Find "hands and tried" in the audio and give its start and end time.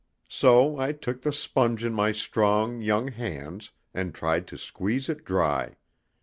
3.09-4.47